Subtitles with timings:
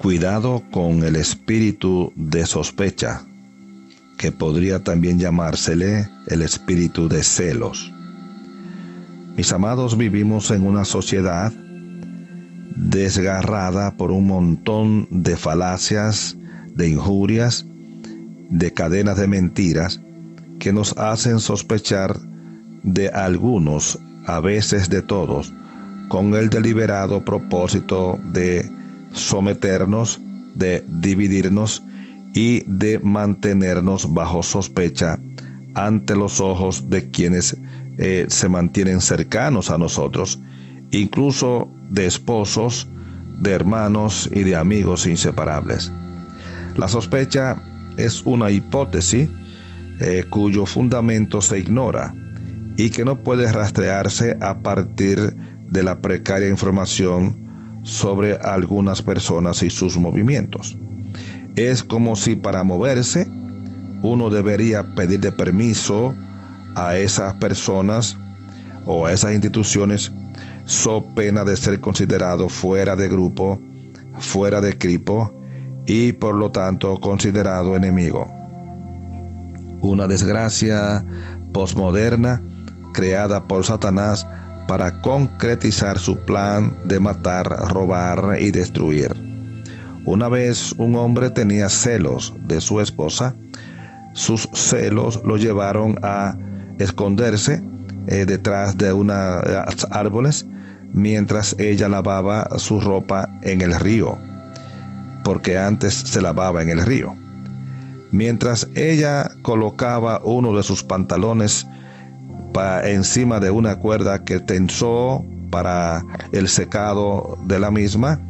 [0.00, 3.22] Cuidado con el espíritu de sospecha,
[4.16, 7.92] que podría también llamársele el espíritu de celos.
[9.36, 11.52] Mis amados, vivimos en una sociedad
[12.76, 16.34] desgarrada por un montón de falacias,
[16.74, 17.66] de injurias,
[18.48, 20.00] de cadenas de mentiras
[20.58, 22.18] que nos hacen sospechar
[22.82, 25.52] de algunos, a veces de todos,
[26.08, 28.79] con el deliberado propósito de
[29.12, 30.20] someternos,
[30.54, 31.82] de dividirnos
[32.34, 35.18] y de mantenernos bajo sospecha
[35.74, 37.56] ante los ojos de quienes
[37.98, 40.40] eh, se mantienen cercanos a nosotros,
[40.90, 42.88] incluso de esposos,
[43.40, 45.92] de hermanos y de amigos inseparables.
[46.76, 47.62] La sospecha
[47.96, 49.28] es una hipótesis
[50.00, 52.14] eh, cuyo fundamento se ignora
[52.76, 55.36] y que no puede rastrearse a partir
[55.68, 57.49] de la precaria información
[57.82, 60.76] sobre algunas personas y sus movimientos.
[61.56, 63.26] Es como si para moverse
[64.02, 66.14] uno debería pedir de permiso
[66.74, 68.16] a esas personas
[68.86, 70.12] o a esas instituciones
[70.64, 73.60] so pena de ser considerado fuera de grupo,
[74.18, 75.32] fuera de equipo
[75.86, 78.30] y por lo tanto considerado enemigo.
[79.80, 81.04] Una desgracia
[81.52, 82.40] posmoderna
[82.92, 84.26] creada por Satanás
[84.70, 89.12] para concretizar su plan de matar, robar y destruir.
[90.04, 93.34] Una vez un hombre tenía celos de su esposa,
[94.12, 96.36] sus celos lo llevaron a
[96.78, 97.64] esconderse
[98.06, 100.46] eh, detrás de unos árboles
[100.92, 104.18] mientras ella lavaba su ropa en el río,
[105.24, 107.16] porque antes se lavaba en el río.
[108.12, 111.66] Mientras ella colocaba uno de sus pantalones
[112.84, 118.20] encima de una cuerda que tensó para el secado de la misma,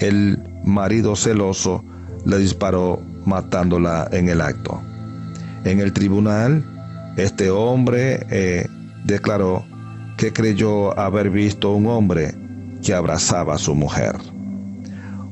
[0.00, 1.84] el marido celoso
[2.24, 4.80] le disparó matándola en el acto.
[5.64, 6.64] En el tribunal,
[7.16, 8.66] este hombre eh,
[9.04, 9.64] declaró
[10.16, 12.34] que creyó haber visto un hombre
[12.82, 14.16] que abrazaba a su mujer.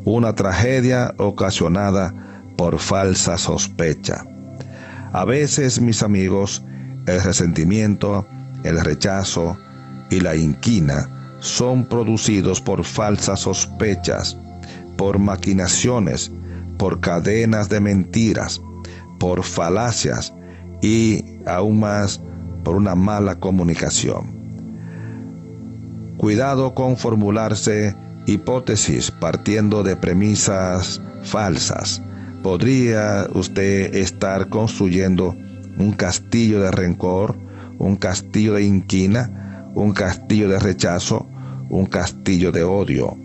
[0.04, 2.14] Una tragedia ocasionada
[2.56, 4.24] por falsa sospecha.
[5.12, 6.62] A veces, mis amigos,
[7.06, 8.26] el resentimiento,
[8.62, 9.56] el rechazo
[10.10, 11.09] y la inquina
[11.41, 14.37] son producidos por falsas sospechas,
[14.97, 16.31] por maquinaciones,
[16.78, 18.60] por cadenas de mentiras,
[19.19, 20.32] por falacias
[20.81, 22.20] y aún más
[22.62, 24.32] por una mala comunicación.
[26.16, 27.94] Cuidado con formularse
[28.26, 32.00] hipótesis partiendo de premisas falsas.
[32.43, 35.37] Podría usted estar construyendo
[35.78, 37.36] un castillo de rencor,
[37.78, 41.26] un castillo de inquina, un castillo de rechazo,
[41.70, 43.16] un castillo de odio.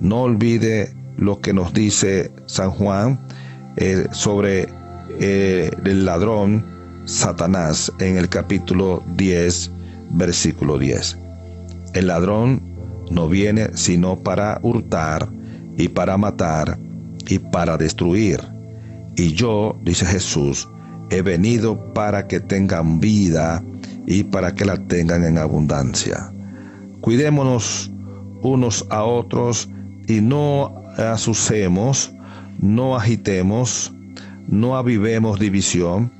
[0.00, 3.20] No olvide lo que nos dice San Juan
[3.76, 4.68] eh, sobre
[5.20, 6.64] eh, el ladrón
[7.04, 9.70] Satanás en el capítulo 10,
[10.10, 11.18] versículo 10.
[11.94, 12.62] El ladrón
[13.10, 15.28] no viene sino para hurtar
[15.76, 16.78] y para matar
[17.28, 18.40] y para destruir.
[19.16, 20.68] Y yo, dice Jesús,
[21.12, 23.62] he venido para que tengan vida
[24.06, 26.32] y para que la tengan en abundancia.
[27.02, 27.90] Cuidémonos
[28.40, 29.68] unos a otros
[30.08, 32.14] y no asucemos,
[32.58, 33.92] no agitemos,
[34.48, 36.10] no avivemos división,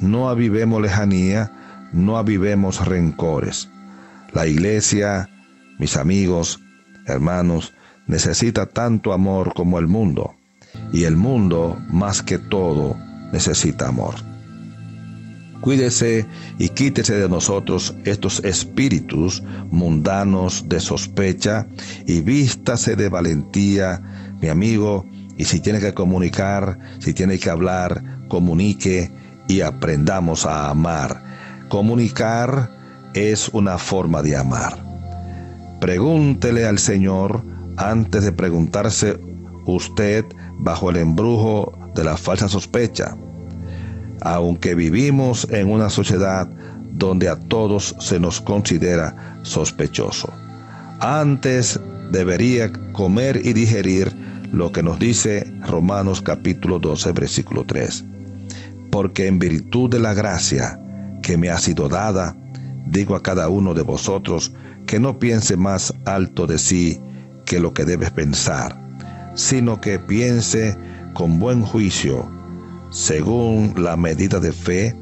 [0.00, 1.52] no avivemos lejanía,
[1.92, 3.68] no avivemos rencores.
[4.32, 5.30] La iglesia,
[5.78, 6.58] mis amigos,
[7.06, 7.74] hermanos,
[8.08, 10.34] necesita tanto amor como el mundo,
[10.92, 12.96] y el mundo, más que todo,
[13.32, 14.31] necesita amor.
[15.62, 16.26] Cuídese
[16.58, 21.68] y quítese de nosotros estos espíritus mundanos de sospecha
[22.04, 24.02] y vístase de valentía,
[24.40, 25.06] mi amigo,
[25.38, 29.12] y si tiene que comunicar, si tiene que hablar, comunique
[29.46, 31.22] y aprendamos a amar.
[31.68, 32.68] Comunicar
[33.14, 34.76] es una forma de amar.
[35.80, 37.40] Pregúntele al Señor
[37.76, 39.16] antes de preguntarse
[39.66, 40.24] usted
[40.58, 43.16] bajo el embrujo de la falsa sospecha
[44.24, 46.48] aunque vivimos en una sociedad
[46.92, 50.32] donde a todos se nos considera sospechoso.
[51.00, 51.80] Antes
[52.10, 54.12] debería comer y digerir
[54.52, 58.04] lo que nos dice Romanos capítulo 12, versículo 3.
[58.90, 60.78] Porque en virtud de la gracia
[61.22, 62.36] que me ha sido dada,
[62.86, 64.52] digo a cada uno de vosotros
[64.86, 67.00] que no piense más alto de sí
[67.46, 68.78] que lo que debes pensar,
[69.34, 70.76] sino que piense
[71.14, 72.41] con buen juicio
[72.92, 74.94] según la medida de fe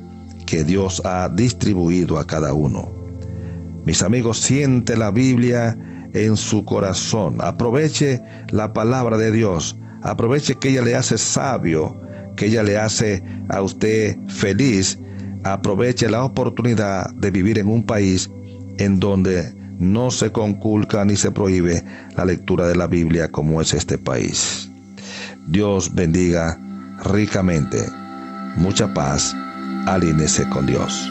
[0.46, 2.90] que Dios ha distribuido a cada uno.
[3.84, 5.76] Mis amigos, siente la Biblia
[6.14, 7.36] en su corazón.
[7.40, 11.94] Aproveche la palabra de Dios Aproveche que ella le hace sabio,
[12.36, 14.98] que ella le hace a usted feliz.
[15.44, 18.30] Aproveche la oportunidad de vivir en un país
[18.78, 21.82] en donde no se conculca ni se prohíbe
[22.16, 24.70] la lectura de la Biblia como es este país.
[25.46, 26.58] Dios bendiga
[27.04, 27.90] ricamente.
[28.56, 29.34] Mucha paz.
[29.86, 31.10] Alínese con Dios.